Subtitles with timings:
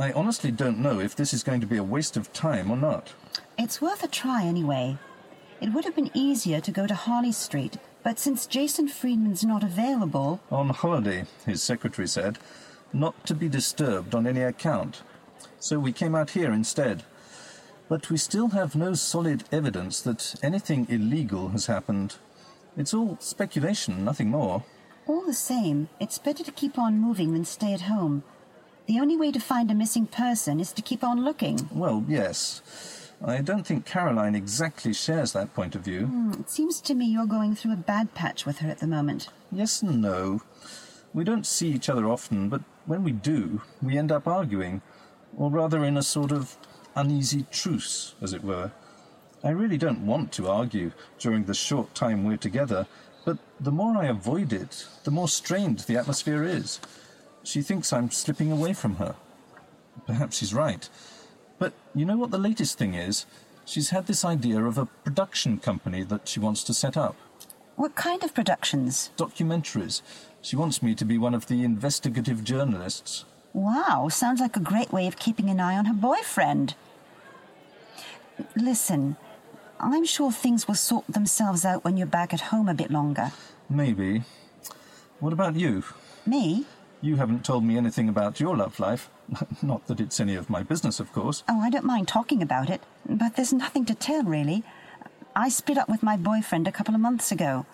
[0.00, 2.76] I honestly don't know if this is going to be a waste of time or
[2.76, 3.12] not.
[3.58, 4.96] It's worth a try anyway.
[5.60, 9.62] It would have been easier to go to Harley Street, but since Jason Friedman's not
[9.62, 12.38] available, On holiday, his secretary said,
[12.94, 15.02] not to be disturbed on any account.
[15.58, 17.04] So we came out here instead.
[17.90, 22.16] But we still have no solid evidence that anything illegal has happened.
[22.74, 24.64] It's all speculation, nothing more.
[25.06, 28.22] all the same, it's better to keep on moving than stay at home.
[28.90, 31.68] The only way to find a missing person is to keep on looking.
[31.72, 32.60] Well, yes.
[33.24, 36.06] I don't think Caroline exactly shares that point of view.
[36.06, 38.88] Hmm, It seems to me you're going through a bad patch with her at the
[38.88, 39.28] moment.
[39.52, 40.42] Yes and no.
[41.14, 44.82] We don't see each other often, but when we do, we end up arguing,
[45.36, 46.56] or rather in a sort of
[46.96, 48.72] uneasy truce, as it were.
[49.44, 52.88] I really don't want to argue during the short time we're together,
[53.24, 56.80] but the more I avoid it, the more strained the atmosphere is.
[57.42, 59.14] She thinks I'm slipping away from her.
[60.06, 60.88] Perhaps she's right.
[61.58, 63.26] But you know what the latest thing is?
[63.64, 67.16] She's had this idea of a production company that she wants to set up
[67.76, 69.10] What kind of productions?
[69.16, 70.02] documentaries.
[70.42, 73.24] She wants me to be one of the investigative journalists.
[73.52, 76.74] Wow, sounds like a great way of keeping an eye on her boyfriend.
[78.56, 79.16] Listen,
[79.78, 83.32] I'm sure things will sort themselves out when you're back at home a bit longer.
[83.68, 84.22] Maybe.
[85.20, 85.84] What about you?
[86.26, 86.64] Me?
[87.02, 89.08] You haven't told me anything about your love life.
[89.62, 91.42] Not that it's any of my business, of course.
[91.48, 94.62] Oh, I don't mind talking about it, but there's nothing to tell, really.
[95.34, 97.64] I split up with my boyfriend a couple of months ago.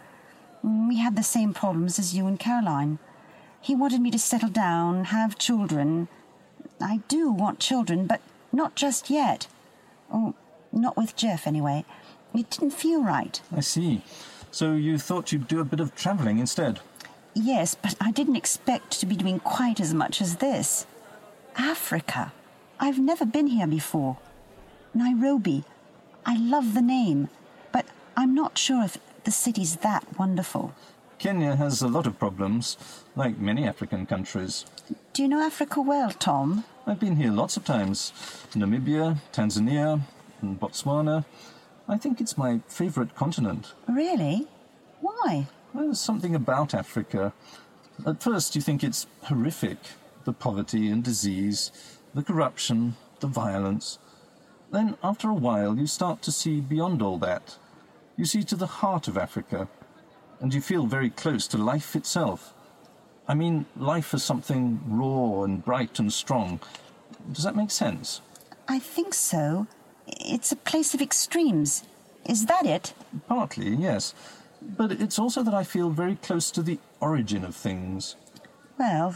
[0.62, 2.98] We had the same problems as you and Caroline.
[3.60, 6.06] He wanted me to settle down, have children.
[6.80, 8.20] I do want children, but
[8.52, 9.48] not just yet.
[10.12, 10.34] Oh,
[10.72, 11.84] not with Jeff, anyway.
[12.34, 13.40] It didn't feel right.
[13.50, 14.02] I see.
[14.50, 16.80] So you thought you'd do a bit of travelling instead?
[17.38, 20.86] Yes, but I didn't expect to be doing quite as much as this.
[21.54, 22.32] Africa.
[22.80, 24.16] I've never been here before.
[24.94, 25.62] Nairobi.
[26.24, 27.28] I love the name,
[27.72, 27.84] but
[28.16, 30.74] I'm not sure if the city's that wonderful.
[31.18, 32.78] Kenya has a lot of problems,
[33.14, 34.64] like many African countries.
[35.12, 36.64] Do you know Africa well, Tom?
[36.86, 38.12] I've been here lots of times.
[38.54, 40.00] Namibia, Tanzania,
[40.40, 41.26] and Botswana.
[41.86, 43.74] I think it's my favourite continent.
[43.86, 44.48] Really?
[45.02, 45.48] Why?
[45.74, 47.32] There's something about Africa.
[48.06, 49.78] At first, you think it's horrific
[50.26, 51.70] the poverty and disease,
[52.12, 53.98] the corruption, the violence.
[54.72, 57.56] Then, after a while, you start to see beyond all that.
[58.16, 59.68] You see to the heart of Africa,
[60.40, 62.52] and you feel very close to life itself.
[63.28, 66.60] I mean, life as something raw and bright and strong.
[67.32, 68.20] Does that make sense?
[68.68, 69.66] I think so.
[70.06, 71.84] It's a place of extremes.
[72.24, 72.94] Is that it?
[73.28, 74.12] Partly, yes.
[74.76, 78.16] But it's also that I feel very close to the origin of things.
[78.78, 79.14] Well,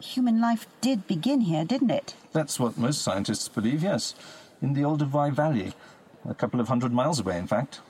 [0.00, 2.14] human life did begin here, didn't it?
[2.32, 4.14] That's what most scientists believe, yes.
[4.60, 5.74] In the Olduvai Valley.
[6.28, 7.80] A couple of hundred miles away, in fact.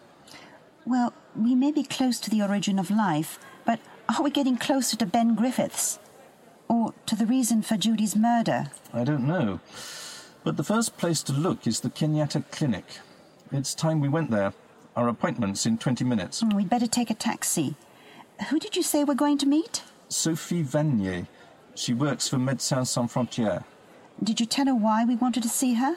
[0.86, 3.78] Well, we may be close to the origin of life, but
[4.08, 5.98] are we getting closer to Ben Griffiths?
[6.68, 8.70] Or to the reason for Judy's murder?
[8.92, 9.60] I don't know.
[10.44, 12.84] But the first place to look is the Kenyatta Clinic.
[13.52, 14.54] It's time we went there.
[14.96, 16.40] Our appointment's in 20 minutes.
[16.40, 17.74] Hmm, We'd better take a taxi.
[18.50, 19.82] Who did you say we're going to meet?
[20.08, 21.26] Sophie Vannier.
[21.74, 23.64] She works for Médecins Sans Frontières.
[24.22, 25.96] Did you tell her why we wanted to see her?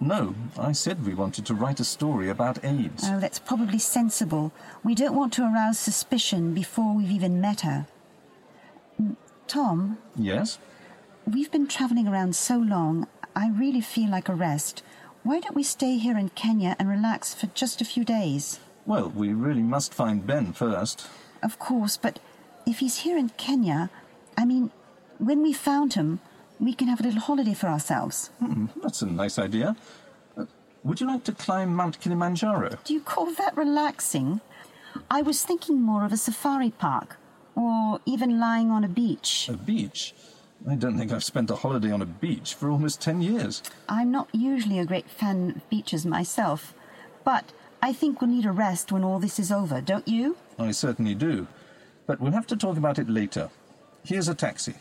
[0.00, 3.04] No, I said we wanted to write a story about AIDS.
[3.06, 4.52] Oh, that's probably sensible.
[4.82, 7.86] We don't want to arouse suspicion before we've even met her.
[9.00, 9.16] Mm,
[9.46, 10.58] Tom, Yes?
[11.26, 14.82] we've been travelling around so long, I really feel like a rest.
[15.24, 18.60] Why don't we stay here in Kenya and relax for just a few days?
[18.84, 21.06] Well, we really must find Ben first.
[21.42, 22.18] Of course, but
[22.66, 23.88] if he's here in Kenya,
[24.36, 24.70] I mean,
[25.16, 26.20] when we found him,
[26.60, 28.28] we can have a little holiday for ourselves.
[28.38, 29.76] Hmm, that's a nice idea.
[30.36, 30.44] Uh,
[30.82, 32.76] would you like to climb Mount Kilimanjaro?
[32.84, 34.42] Do you call that relaxing?
[35.10, 37.16] I was thinking more of a safari park,
[37.54, 39.48] or even lying on a beach.
[39.48, 40.14] A beach?
[40.68, 43.62] I don't think I've spent a holiday on a beach for almost 10 years.
[43.88, 46.74] I'm not usually a great fan of beaches myself,
[47.22, 47.52] but
[47.82, 50.36] I think we'll need a rest when all this is over, don't you?
[50.58, 51.46] I certainly do.
[52.06, 53.50] But we'll have to talk about it later.
[54.04, 54.74] Here's a taxi.